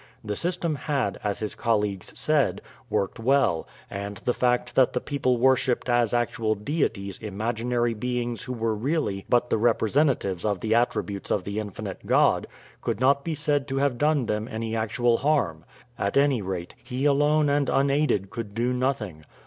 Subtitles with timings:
[0.23, 5.37] The system had, as his colleagues said, worked well; and the fact that the people
[5.37, 11.29] worshiped as actual deities imaginary beings who were really but the representatives of the attributes
[11.29, 12.47] of the infinite God,
[12.81, 15.65] could not be said to have done them any actual harm.
[15.99, 19.23] At any rate, he alone and unaided could do nothing.